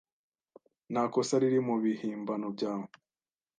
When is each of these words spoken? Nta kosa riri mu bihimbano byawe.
Nta 0.91 1.03
kosa 1.13 1.35
riri 1.41 1.59
mu 1.67 1.75
bihimbano 1.83 2.47
byawe. 2.55 2.87